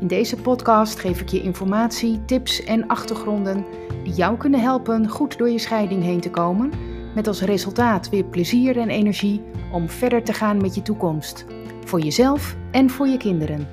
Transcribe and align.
In 0.00 0.06
deze 0.06 0.36
podcast 0.36 0.98
geef 0.98 1.20
ik 1.20 1.28
je 1.28 1.42
informatie, 1.42 2.24
tips 2.24 2.64
en 2.64 2.86
achtergronden 2.86 3.64
die 4.04 4.12
jou 4.12 4.36
kunnen 4.36 4.60
helpen 4.60 5.08
goed 5.08 5.38
door 5.38 5.50
je 5.50 5.58
scheiding 5.58 6.02
heen 6.02 6.20
te 6.20 6.30
komen, 6.30 6.72
met 7.14 7.26
als 7.26 7.40
resultaat 7.40 8.08
weer 8.08 8.24
plezier 8.24 8.78
en 8.78 8.88
energie 8.88 9.42
om 9.72 9.88
verder 9.88 10.24
te 10.24 10.32
gaan 10.32 10.60
met 10.60 10.74
je 10.74 10.82
toekomst, 10.82 11.44
voor 11.84 12.00
jezelf 12.00 12.56
en 12.70 12.90
voor 12.90 13.06
je 13.08 13.16
kinderen. 13.16 13.68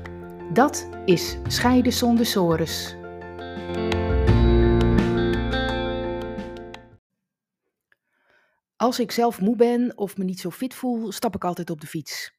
Dat 0.53 0.89
is 1.05 1.37
Scheiden 1.47 1.93
zonder 1.93 2.25
sores. 2.25 2.95
Als 8.75 8.99
ik 8.99 9.11
zelf 9.11 9.41
moe 9.41 9.55
ben 9.55 9.97
of 9.97 10.17
me 10.17 10.23
niet 10.23 10.39
zo 10.39 10.49
fit 10.49 10.73
voel, 10.73 11.11
stap 11.11 11.35
ik 11.35 11.43
altijd 11.43 11.69
op 11.69 11.81
de 11.81 11.87
fiets. 11.87 12.34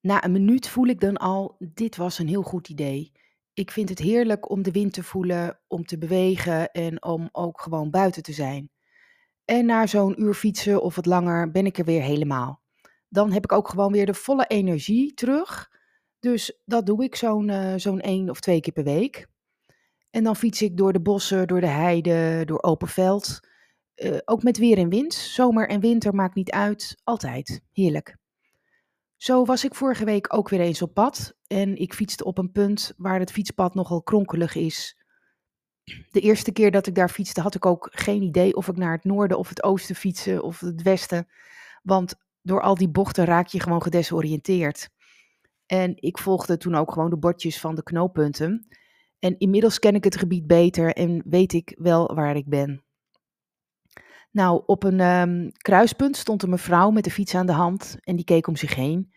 Na 0.00 0.24
een 0.24 0.32
minuut 0.32 0.68
voel 0.68 0.86
ik 0.86 1.00
dan 1.00 1.16
al, 1.16 1.56
dit 1.58 1.96
was 1.96 2.18
een 2.18 2.28
heel 2.28 2.42
goed 2.42 2.68
idee. 2.68 3.12
Ik 3.54 3.70
vind 3.70 3.88
het 3.88 3.98
heerlijk 3.98 4.50
om 4.50 4.62
de 4.62 4.70
wind 4.70 4.92
te 4.92 5.02
voelen, 5.02 5.60
om 5.66 5.84
te 5.84 5.98
bewegen 5.98 6.70
en 6.70 7.02
om 7.02 7.28
ook 7.32 7.60
gewoon 7.60 7.90
buiten 7.90 8.22
te 8.22 8.32
zijn. 8.32 8.70
En 9.44 9.66
na 9.66 9.86
zo'n 9.86 10.22
uur 10.22 10.34
fietsen 10.34 10.82
of 10.82 10.94
wat 10.94 11.06
langer 11.06 11.50
ben 11.50 11.66
ik 11.66 11.78
er 11.78 11.84
weer 11.84 12.02
helemaal. 12.02 12.62
Dan 13.08 13.32
heb 13.32 13.44
ik 13.44 13.52
ook 13.52 13.68
gewoon 13.68 13.92
weer 13.92 14.06
de 14.06 14.14
volle 14.14 14.46
energie 14.46 15.14
terug. 15.14 15.70
Dus 16.20 16.60
dat 16.64 16.86
doe 16.86 17.04
ik 17.04 17.14
zo'n 17.14 17.48
uh, 17.48 17.74
zo'n 17.76 18.00
één 18.00 18.30
of 18.30 18.40
twee 18.40 18.60
keer 18.60 18.72
per 18.72 18.84
week. 18.84 19.28
En 20.10 20.24
dan 20.24 20.36
fiets 20.36 20.62
ik 20.62 20.76
door 20.76 20.92
de 20.92 21.00
bossen, 21.00 21.46
door 21.46 21.60
de 21.60 21.66
heide, 21.66 22.42
door 22.44 22.62
open 22.62 22.88
veld. 22.88 23.40
Uh, 23.96 24.18
ook 24.24 24.42
met 24.42 24.58
weer 24.58 24.78
en 24.78 24.88
wind. 24.88 25.14
Zomer 25.14 25.68
en 25.68 25.80
winter 25.80 26.14
maakt 26.14 26.34
niet 26.34 26.50
uit. 26.50 27.00
Altijd. 27.04 27.60
Heerlijk. 27.72 28.19
Zo 29.20 29.44
was 29.44 29.64
ik 29.64 29.74
vorige 29.74 30.04
week 30.04 30.34
ook 30.34 30.48
weer 30.48 30.60
eens 30.60 30.82
op 30.82 30.94
pad 30.94 31.34
en 31.46 31.76
ik 31.76 31.94
fietste 31.94 32.24
op 32.24 32.38
een 32.38 32.52
punt 32.52 32.94
waar 32.96 33.18
het 33.18 33.32
fietspad 33.32 33.74
nogal 33.74 34.02
kronkelig 34.02 34.54
is. 34.54 34.96
De 36.10 36.20
eerste 36.20 36.52
keer 36.52 36.70
dat 36.70 36.86
ik 36.86 36.94
daar 36.94 37.08
fietste 37.08 37.40
had 37.40 37.54
ik 37.54 37.66
ook 37.66 37.88
geen 37.92 38.22
idee 38.22 38.56
of 38.56 38.68
ik 38.68 38.76
naar 38.76 38.92
het 38.92 39.04
noorden 39.04 39.38
of 39.38 39.48
het 39.48 39.62
oosten 39.62 39.94
fietsen 39.94 40.42
of 40.42 40.60
het 40.60 40.82
westen, 40.82 41.28
want 41.82 42.14
door 42.42 42.60
al 42.62 42.74
die 42.74 42.88
bochten 42.88 43.24
raak 43.24 43.46
je 43.46 43.60
gewoon 43.60 43.82
gedesoriënteerd. 43.82 44.88
En 45.66 45.92
ik 45.96 46.18
volgde 46.18 46.56
toen 46.56 46.74
ook 46.74 46.92
gewoon 46.92 47.10
de 47.10 47.18
bordjes 47.18 47.60
van 47.60 47.74
de 47.74 47.82
knooppunten. 47.82 48.66
En 49.18 49.38
inmiddels 49.38 49.78
ken 49.78 49.94
ik 49.94 50.04
het 50.04 50.16
gebied 50.16 50.46
beter 50.46 50.92
en 50.92 51.22
weet 51.24 51.52
ik 51.52 51.74
wel 51.78 52.14
waar 52.14 52.36
ik 52.36 52.48
ben. 52.48 52.84
Nou, 54.30 54.62
op 54.66 54.82
een 54.82 55.00
um, 55.00 55.52
kruispunt 55.52 56.16
stond 56.16 56.42
een 56.42 56.50
mevrouw 56.50 56.90
met 56.90 57.04
de 57.04 57.10
fiets 57.10 57.34
aan 57.34 57.46
de 57.46 57.52
hand 57.52 57.96
en 58.00 58.16
die 58.16 58.24
keek 58.24 58.46
om 58.46 58.56
zich 58.56 58.74
heen. 58.74 59.12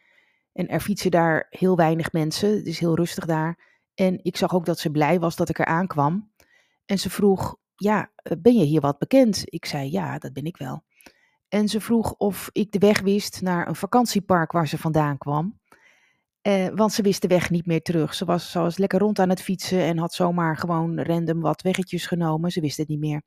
En 0.53 0.67
er 0.67 0.79
fietsen 0.79 1.11
daar 1.11 1.47
heel 1.49 1.75
weinig 1.75 2.11
mensen, 2.11 2.49
het 2.49 2.65
is 2.65 2.79
heel 2.79 2.95
rustig 2.95 3.25
daar. 3.25 3.71
En 3.93 4.19
ik 4.23 4.37
zag 4.37 4.53
ook 4.53 4.65
dat 4.65 4.79
ze 4.79 4.91
blij 4.91 5.19
was 5.19 5.35
dat 5.35 5.49
ik 5.49 5.59
er 5.59 5.65
aankwam. 5.65 6.31
En 6.85 6.99
ze 6.99 7.09
vroeg, 7.09 7.55
ja, 7.75 8.11
eh, 8.15 8.37
ben 8.39 8.57
je 8.57 8.65
hier 8.65 8.81
wat 8.81 8.97
bekend? 8.97 9.41
Ik 9.45 9.65
zei, 9.65 9.91
ja, 9.91 10.17
dat 10.17 10.33
ben 10.33 10.45
ik 10.45 10.57
wel. 10.57 10.83
En 11.47 11.67
ze 11.67 11.81
vroeg 11.81 12.13
of 12.13 12.49
ik 12.51 12.71
de 12.71 12.79
weg 12.79 13.01
wist 13.01 13.41
naar 13.41 13.67
een 13.67 13.75
vakantiepark 13.75 14.51
waar 14.51 14.67
ze 14.67 14.77
vandaan 14.77 15.17
kwam. 15.17 15.59
Eh, 16.41 16.67
want 16.75 16.93
ze 16.93 17.01
wist 17.01 17.21
de 17.21 17.27
weg 17.27 17.49
niet 17.49 17.65
meer 17.65 17.81
terug. 17.81 18.13
Ze 18.13 18.25
was, 18.25 18.51
ze 18.51 18.59
was 18.59 18.77
lekker 18.77 18.99
rond 18.99 19.19
aan 19.19 19.29
het 19.29 19.41
fietsen 19.41 19.79
en 19.79 19.97
had 19.97 20.13
zomaar 20.13 20.57
gewoon 20.57 21.01
random 21.01 21.39
wat 21.39 21.61
weggetjes 21.61 22.05
genomen. 22.05 22.51
Ze 22.51 22.61
wist 22.61 22.77
het 22.77 22.87
niet 22.87 22.99
meer. 22.99 23.21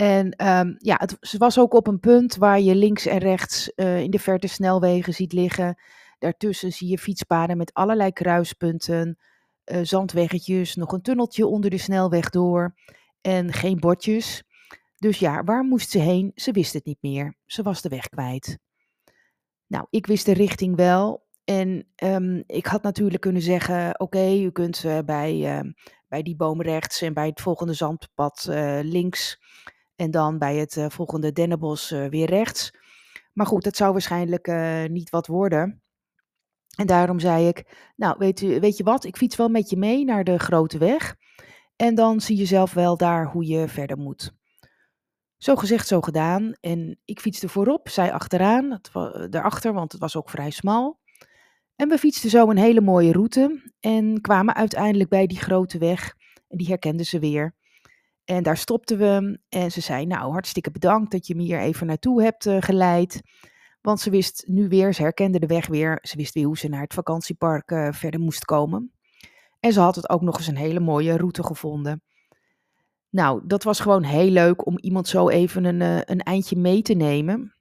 En 0.00 0.46
um, 0.46 0.76
ja, 0.78 0.96
het, 0.98 1.16
ze 1.20 1.38
was 1.38 1.58
ook 1.58 1.74
op 1.74 1.86
een 1.86 2.00
punt 2.00 2.36
waar 2.36 2.60
je 2.60 2.74
links 2.74 3.06
en 3.06 3.18
rechts 3.18 3.72
uh, 3.76 4.00
in 4.00 4.10
de 4.10 4.18
verte 4.18 4.46
snelwegen 4.46 5.14
ziet 5.14 5.32
liggen. 5.32 5.80
Daartussen 6.18 6.72
zie 6.72 6.88
je 6.88 6.98
fietspaden 6.98 7.56
met 7.56 7.74
allerlei 7.74 8.12
kruispunten, 8.12 9.18
uh, 9.64 9.78
zandweggetjes, 9.82 10.74
nog 10.74 10.92
een 10.92 11.02
tunneltje 11.02 11.46
onder 11.46 11.70
de 11.70 11.78
snelweg 11.78 12.30
door 12.30 12.74
en 13.20 13.52
geen 13.52 13.80
bordjes. 13.80 14.42
Dus 14.96 15.18
ja, 15.18 15.44
waar 15.44 15.64
moest 15.64 15.90
ze 15.90 15.98
heen? 15.98 16.32
Ze 16.34 16.52
wist 16.52 16.72
het 16.72 16.84
niet 16.84 17.02
meer. 17.02 17.36
Ze 17.46 17.62
was 17.62 17.82
de 17.82 17.88
weg 17.88 18.08
kwijt. 18.08 18.58
Nou, 19.66 19.86
ik 19.90 20.06
wist 20.06 20.26
de 20.26 20.34
richting 20.34 20.76
wel. 20.76 21.26
En 21.44 21.86
um, 21.96 22.42
ik 22.46 22.66
had 22.66 22.82
natuurlijk 22.82 23.22
kunnen 23.22 23.42
zeggen: 23.42 24.00
Oké, 24.00 24.32
u 24.32 24.50
kunt 24.50 24.84
uh, 24.84 24.98
bij, 25.04 25.60
uh, 25.62 25.72
bij 26.08 26.22
die 26.22 26.36
boom 26.36 26.62
rechts 26.62 27.02
en 27.02 27.14
bij 27.14 27.26
het 27.26 27.40
volgende 27.40 27.74
zandpad 27.74 28.46
links. 28.82 29.38
En 30.00 30.10
dan 30.10 30.38
bij 30.38 30.56
het 30.56 30.76
uh, 30.76 30.86
volgende 30.88 31.32
dennenbos 31.32 31.92
uh, 31.92 32.06
weer 32.06 32.28
rechts. 32.28 32.70
Maar 33.32 33.46
goed, 33.46 33.64
dat 33.64 33.76
zou 33.76 33.92
waarschijnlijk 33.92 34.48
uh, 34.48 34.84
niet 34.84 35.10
wat 35.10 35.26
worden. 35.26 35.82
En 36.76 36.86
daarom 36.86 37.18
zei 37.18 37.48
ik, 37.48 37.92
nou 37.96 38.14
weet, 38.18 38.40
u, 38.40 38.60
weet 38.60 38.76
je 38.76 38.84
wat, 38.84 39.04
ik 39.04 39.16
fiets 39.16 39.36
wel 39.36 39.48
met 39.48 39.70
je 39.70 39.76
mee 39.76 40.04
naar 40.04 40.24
de 40.24 40.38
grote 40.38 40.78
weg. 40.78 41.16
En 41.76 41.94
dan 41.94 42.20
zie 42.20 42.36
je 42.36 42.44
zelf 42.44 42.72
wel 42.72 42.96
daar 42.96 43.26
hoe 43.26 43.46
je 43.46 43.68
verder 43.68 43.96
moet. 43.96 44.32
Zo 45.36 45.56
gezegd, 45.56 45.86
zo 45.86 46.00
gedaan. 46.00 46.52
En 46.60 47.00
ik 47.04 47.20
fietste 47.20 47.48
voorop, 47.48 47.88
zij 47.88 48.12
achteraan, 48.12 48.80
daarachter, 49.30 49.72
want 49.72 49.92
het 49.92 50.00
was 50.00 50.16
ook 50.16 50.30
vrij 50.30 50.50
smal. 50.50 51.00
En 51.76 51.88
we 51.88 51.98
fietsten 51.98 52.30
zo 52.30 52.50
een 52.50 52.58
hele 52.58 52.80
mooie 52.80 53.12
route 53.12 53.70
en 53.80 54.20
kwamen 54.20 54.54
uiteindelijk 54.54 55.10
bij 55.10 55.26
die 55.26 55.40
grote 55.40 55.78
weg. 55.78 56.14
En 56.48 56.56
die 56.56 56.66
herkenden 56.66 57.06
ze 57.06 57.18
weer. 57.18 57.54
En 58.30 58.42
daar 58.42 58.56
stopten 58.56 58.98
we 58.98 59.38
en 59.48 59.72
ze 59.72 59.80
zei, 59.80 60.06
nou 60.06 60.32
hartstikke 60.32 60.70
bedankt 60.70 61.10
dat 61.10 61.26
je 61.26 61.34
me 61.34 61.42
hier 61.42 61.60
even 61.60 61.86
naartoe 61.86 62.22
hebt 62.22 62.46
uh, 62.46 62.56
geleid. 62.60 63.22
Want 63.80 64.00
ze 64.00 64.10
wist 64.10 64.44
nu 64.46 64.68
weer, 64.68 64.94
ze 64.94 65.02
herkende 65.02 65.38
de 65.38 65.46
weg 65.46 65.66
weer, 65.66 65.98
ze 66.02 66.16
wist 66.16 66.34
weer 66.34 66.44
hoe 66.44 66.58
ze 66.58 66.68
naar 66.68 66.80
het 66.80 66.94
vakantiepark 66.94 67.70
uh, 67.70 67.92
verder 67.92 68.20
moest 68.20 68.44
komen. 68.44 68.92
En 69.60 69.72
ze 69.72 69.80
had 69.80 69.96
het 69.96 70.08
ook 70.08 70.20
nog 70.20 70.36
eens 70.36 70.46
een 70.46 70.56
hele 70.56 70.80
mooie 70.80 71.16
route 71.16 71.44
gevonden. 71.44 72.02
Nou, 73.08 73.42
dat 73.46 73.62
was 73.62 73.80
gewoon 73.80 74.02
heel 74.02 74.30
leuk 74.30 74.66
om 74.66 74.78
iemand 74.78 75.08
zo 75.08 75.28
even 75.28 75.64
een, 75.64 75.80
uh, 75.80 76.00
een 76.04 76.20
eindje 76.20 76.56
mee 76.56 76.82
te 76.82 76.94
nemen. 76.94 77.54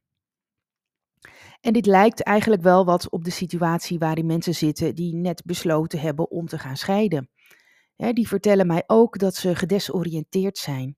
En 1.62 1.74
dit 1.74 1.86
lijkt 1.86 2.24
eigenlijk 2.24 2.62
wel 2.62 2.86
wat 2.86 3.10
op 3.10 3.24
de 3.24 3.32
situatie 3.32 4.00
waarin 4.00 4.26
mensen 4.26 4.56
zitten 4.56 4.96
die 4.96 5.16
net 5.16 5.42
besloten 5.46 6.00
hebben 6.00 6.32
om 6.32 6.48
te 6.48 6.58
gaan 6.58 6.78
scheiden 6.78 7.30
die 8.00 8.28
vertellen 8.28 8.68
mij 8.68 8.84
ook 8.88 9.18
dat 9.18 9.36
ze 9.36 9.56
gedesoriënteerd 9.56 10.58
zijn. 10.58 10.98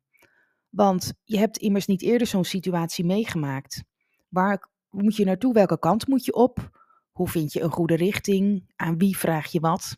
Want 0.70 1.14
je 1.24 1.38
hebt 1.38 1.58
immers 1.58 1.86
niet 1.86 2.02
eerder 2.02 2.28
zo'n 2.28 2.46
situatie 2.46 3.06
meegemaakt. 3.06 3.84
Waar 4.30 4.70
moet 4.90 5.16
je 5.16 5.26
naartoe? 5.26 5.54
Welke 5.54 5.80
kant 5.80 6.08
moet 6.08 6.26
je 6.26 6.34
op? 6.34 6.80
Hoe 7.12 7.30
vind 7.30 7.54
je 7.54 7.62
een 7.62 7.72
goede 7.72 7.96
richting? 7.96 8.72
Aan 8.76 8.98
wie 8.98 9.18
vraag 9.18 9.52
je 9.52 9.60
wat? 9.60 9.98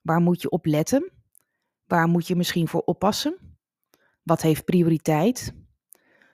Waar 0.00 0.20
moet 0.20 0.42
je 0.42 0.50
op 0.50 0.66
letten? 0.66 1.12
Waar 1.84 2.08
moet 2.08 2.26
je 2.26 2.36
misschien 2.36 2.68
voor 2.68 2.82
oppassen? 2.82 3.58
Wat 4.22 4.42
heeft 4.42 4.64
prioriteit? 4.64 5.54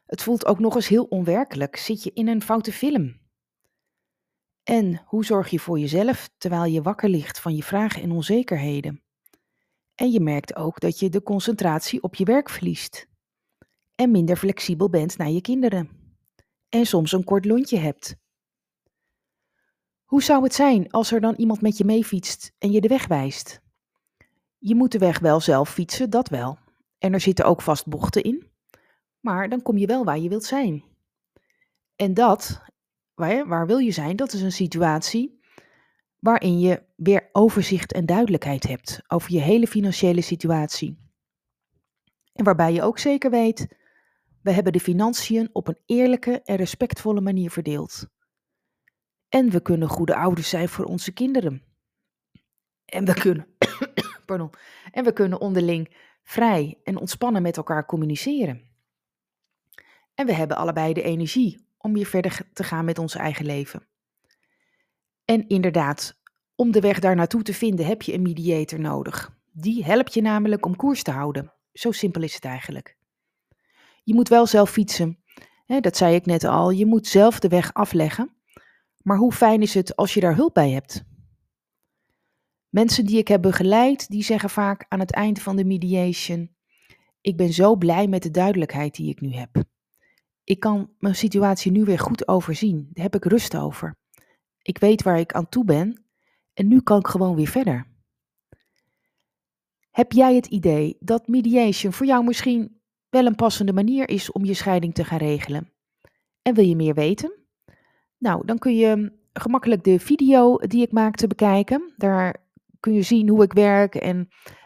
Het 0.06 0.22
voelt 0.22 0.46
ook 0.46 0.58
nog 0.58 0.74
eens 0.74 0.88
heel 0.88 1.04
onwerkelijk. 1.04 1.76
Zit 1.76 2.02
je 2.02 2.12
in 2.12 2.28
een 2.28 2.42
foute 2.42 2.72
film? 2.72 3.20
En 4.62 5.02
hoe 5.04 5.24
zorg 5.24 5.50
je 5.50 5.58
voor 5.58 5.78
jezelf 5.78 6.30
terwijl 6.38 6.64
je 6.64 6.82
wakker 6.82 7.08
ligt 7.08 7.40
van 7.40 7.54
je 7.54 7.62
vragen 7.62 8.02
en 8.02 8.10
onzekerheden? 8.10 9.02
En 10.02 10.10
je 10.10 10.20
merkt 10.20 10.56
ook 10.56 10.80
dat 10.80 10.98
je 10.98 11.08
de 11.08 11.22
concentratie 11.22 12.02
op 12.02 12.14
je 12.14 12.24
werk 12.24 12.48
verliest. 12.48 13.08
En 13.94 14.10
minder 14.10 14.36
flexibel 14.36 14.90
bent 14.90 15.16
naar 15.16 15.30
je 15.30 15.40
kinderen. 15.40 15.90
En 16.68 16.86
soms 16.86 17.12
een 17.12 17.24
kort 17.24 17.44
lontje 17.44 17.78
hebt. 17.78 18.16
Hoe 20.04 20.22
zou 20.22 20.42
het 20.42 20.54
zijn 20.54 20.90
als 20.90 21.12
er 21.12 21.20
dan 21.20 21.34
iemand 21.34 21.60
met 21.60 21.76
je 21.78 21.84
meefietst 21.84 22.52
en 22.58 22.70
je 22.70 22.80
de 22.80 22.88
weg 22.88 23.06
wijst? 23.06 23.60
Je 24.58 24.74
moet 24.74 24.92
de 24.92 24.98
weg 24.98 25.18
wel 25.18 25.40
zelf 25.40 25.70
fietsen, 25.70 26.10
dat 26.10 26.28
wel. 26.28 26.58
En 26.98 27.12
er 27.12 27.20
zitten 27.20 27.44
ook 27.44 27.62
vast 27.62 27.86
bochten 27.86 28.22
in. 28.22 28.50
Maar 29.20 29.48
dan 29.48 29.62
kom 29.62 29.76
je 29.76 29.86
wel 29.86 30.04
waar 30.04 30.18
je 30.18 30.28
wilt 30.28 30.44
zijn. 30.44 30.84
En 31.96 32.14
dat, 32.14 32.62
waar, 33.14 33.46
waar 33.46 33.66
wil 33.66 33.78
je 33.78 33.92
zijn, 33.92 34.16
dat 34.16 34.32
is 34.32 34.42
een 34.42 34.52
situatie 34.52 35.41
waarin 36.22 36.60
je 36.60 36.82
weer 36.96 37.28
overzicht 37.32 37.92
en 37.92 38.06
duidelijkheid 38.06 38.66
hebt 38.66 39.02
over 39.08 39.32
je 39.32 39.40
hele 39.40 39.66
financiële 39.66 40.20
situatie. 40.20 40.98
En 42.32 42.44
waarbij 42.44 42.72
je 42.72 42.82
ook 42.82 42.98
zeker 42.98 43.30
weet, 43.30 43.68
we 44.42 44.50
hebben 44.50 44.72
de 44.72 44.80
financiën 44.80 45.48
op 45.52 45.68
een 45.68 45.78
eerlijke 45.86 46.42
en 46.42 46.56
respectvolle 46.56 47.20
manier 47.20 47.50
verdeeld. 47.50 48.06
En 49.28 49.50
we 49.50 49.60
kunnen 49.60 49.88
goede 49.88 50.14
ouders 50.14 50.48
zijn 50.48 50.68
voor 50.68 50.84
onze 50.84 51.12
kinderen. 51.12 51.62
En 52.84 53.04
we 53.04 53.14
kunnen, 53.14 53.46
pardon, 54.26 54.50
en 54.90 55.04
we 55.04 55.12
kunnen 55.12 55.40
onderling 55.40 55.96
vrij 56.22 56.80
en 56.84 56.96
ontspannen 56.96 57.42
met 57.42 57.56
elkaar 57.56 57.86
communiceren. 57.86 58.70
En 60.14 60.26
we 60.26 60.32
hebben 60.32 60.56
allebei 60.56 60.92
de 60.92 61.02
energie 61.02 61.66
om 61.78 61.92
weer 61.92 62.06
verder 62.06 62.40
te 62.52 62.64
gaan 62.64 62.84
met 62.84 62.98
ons 62.98 63.14
eigen 63.14 63.46
leven. 63.46 63.86
En 65.32 65.48
inderdaad, 65.48 66.18
om 66.54 66.70
de 66.72 66.80
weg 66.80 66.98
daar 66.98 67.16
naartoe 67.16 67.42
te 67.42 67.54
vinden 67.54 67.86
heb 67.86 68.02
je 68.02 68.14
een 68.14 68.22
mediator 68.22 68.80
nodig. 68.80 69.36
Die 69.52 69.84
helpt 69.84 70.14
je 70.14 70.22
namelijk 70.22 70.66
om 70.66 70.76
koers 70.76 71.02
te 71.02 71.10
houden. 71.10 71.52
Zo 71.72 71.90
simpel 71.90 72.22
is 72.22 72.34
het 72.34 72.44
eigenlijk. 72.44 72.96
Je 74.04 74.14
moet 74.14 74.28
wel 74.28 74.46
zelf 74.46 74.70
fietsen. 74.70 75.18
dat 75.80 75.96
zei 75.96 76.14
ik 76.14 76.26
net 76.26 76.44
al. 76.44 76.70
Je 76.70 76.86
moet 76.86 77.06
zelf 77.06 77.40
de 77.40 77.48
weg 77.48 77.74
afleggen. 77.74 78.34
Maar 79.02 79.16
hoe 79.16 79.32
fijn 79.32 79.62
is 79.62 79.74
het 79.74 79.96
als 79.96 80.14
je 80.14 80.20
daar 80.20 80.34
hulp 80.34 80.54
bij 80.54 80.70
hebt? 80.70 81.04
Mensen 82.68 83.06
die 83.06 83.18
ik 83.18 83.28
heb 83.28 83.42
begeleid, 83.42 84.08
die 84.08 84.22
zeggen 84.22 84.50
vaak 84.50 84.86
aan 84.88 85.00
het 85.00 85.12
eind 85.12 85.42
van 85.42 85.56
de 85.56 85.64
mediation: 85.64 86.54
Ik 87.20 87.36
ben 87.36 87.52
zo 87.52 87.76
blij 87.76 88.06
met 88.06 88.22
de 88.22 88.30
duidelijkheid 88.30 88.94
die 88.94 89.10
ik 89.10 89.20
nu 89.20 89.32
heb. 89.32 89.64
Ik 90.44 90.60
kan 90.60 90.90
mijn 90.98 91.14
situatie 91.14 91.72
nu 91.72 91.84
weer 91.84 91.98
goed 91.98 92.28
overzien. 92.28 92.88
Daar 92.92 93.04
heb 93.04 93.14
ik 93.14 93.24
rust 93.24 93.56
over. 93.56 94.00
Ik 94.62 94.78
weet 94.78 95.02
waar 95.02 95.18
ik 95.18 95.32
aan 95.32 95.48
toe 95.48 95.64
ben 95.64 96.04
en 96.54 96.68
nu 96.68 96.80
kan 96.80 96.98
ik 96.98 97.06
gewoon 97.06 97.34
weer 97.34 97.48
verder. 97.48 97.86
Heb 99.90 100.12
jij 100.12 100.34
het 100.34 100.46
idee 100.46 100.96
dat 101.00 101.28
mediation 101.28 101.92
voor 101.92 102.06
jou 102.06 102.24
misschien 102.24 102.80
wel 103.08 103.26
een 103.26 103.34
passende 103.34 103.72
manier 103.72 104.08
is 104.08 104.32
om 104.32 104.44
je 104.44 104.54
scheiding 104.54 104.94
te 104.94 105.04
gaan 105.04 105.18
regelen? 105.18 105.72
En 106.42 106.54
wil 106.54 106.64
je 106.64 106.76
meer 106.76 106.94
weten? 106.94 107.32
Nou, 108.18 108.46
dan 108.46 108.58
kun 108.58 108.76
je 108.76 109.12
gemakkelijk 109.32 109.84
de 109.84 109.98
video 109.98 110.56
die 110.56 110.82
ik 110.82 110.92
maakte 110.92 111.26
bekijken. 111.26 111.92
Daar 111.96 112.36
kun 112.80 112.92
je 112.92 113.02
zien 113.02 113.28
hoe 113.28 113.42
ik 113.42 113.52
werk 113.52 113.94
en 113.94 114.16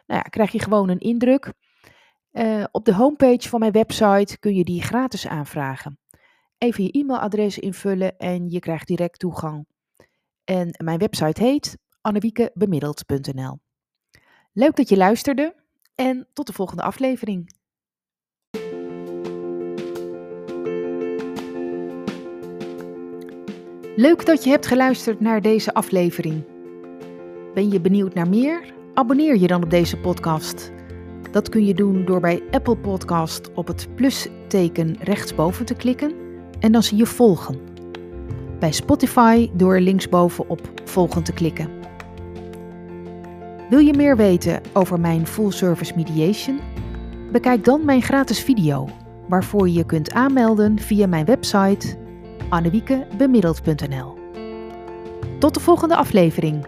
nou 0.07 0.21
ja, 0.21 0.21
krijg 0.21 0.53
je 0.53 0.59
gewoon 0.59 0.89
een 0.89 0.99
indruk. 0.99 1.53
Uh, 2.33 2.65
op 2.71 2.85
de 2.85 2.95
homepage 2.95 3.49
van 3.49 3.61
mijn 3.61 3.73
website 3.73 4.39
kun 4.39 4.55
je 4.55 4.65
die 4.65 4.83
gratis 4.83 5.27
aanvragen. 5.27 5.99
Even 6.59 6.85
je 6.85 6.91
e-mailadres 6.91 7.59
invullen 7.59 8.19
en 8.19 8.51
je 8.51 8.59
krijgt 8.59 8.87
direct 8.87 9.19
toegang. 9.19 9.67
En 10.47 10.75
mijn 10.85 10.99
website 10.99 11.43
heet 11.43 11.79
annewiekebemiddeld.nl. 12.01 13.59
Leuk 14.53 14.77
dat 14.77 14.89
je 14.89 14.97
luisterde 14.97 15.55
en 15.95 16.29
tot 16.33 16.47
de 16.47 16.53
volgende 16.53 16.83
aflevering. 16.83 17.55
Leuk 23.97 24.27
dat 24.27 24.45
je 24.45 24.51
hebt 24.51 24.67
geluisterd 24.67 25.21
naar 25.21 25.41
deze 25.43 25.75
aflevering. 25.75 26.45
Ben 27.55 27.71
je 27.71 27.81
benieuwd 27.81 28.15
naar 28.15 28.29
meer? 28.29 28.75
Abonneer 28.95 29.37
je 29.37 29.47
dan 29.47 29.63
op 29.63 29.71
deze 29.71 29.97
podcast. 29.97 30.73
Dat 31.31 31.49
kun 31.49 31.67
je 31.67 31.75
doen 31.75 32.05
door 32.05 32.21
bij 32.21 32.43
Apple 32.51 32.77
Podcast 32.77 33.53
op 33.55 33.67
het 33.67 33.95
plusteken 33.95 34.97
rechtsboven 35.01 35.67
te 35.67 35.75
klikken 35.75 36.15
en 36.61 36.73
dan 36.73 36.83
zie 36.83 36.97
je 36.97 37.07
volgen. 37.07 37.76
Bij 38.59 38.73
Spotify 38.73 39.51
door 39.53 39.81
linksboven 39.81 40.49
op 40.49 40.61
volgen 40.85 41.23
te 41.23 41.33
klikken. 41.33 41.71
Wil 43.71 43.79
je 43.79 43.95
meer 43.95 44.17
weten 44.17 44.61
over 44.73 45.01
mijn 45.01 45.27
full 45.27 45.51
service 45.51 45.93
mediation? 45.97 46.61
Bekijk 47.33 47.65
dan 47.65 47.85
mijn 47.85 48.03
gratis 48.03 48.41
video, 48.41 48.89
waarvoor 49.29 49.69
je 49.69 49.75
je 49.75 49.87
kunt 49.87 50.13
aanmelden 50.13 50.79
via 50.79 51.07
mijn 51.07 51.25
website 51.25 51.97
annewiekebemiddeld.nl. 52.49 54.19
Tot 55.39 55.55
de 55.55 55.61
volgende 55.61 55.97
aflevering. 55.97 56.67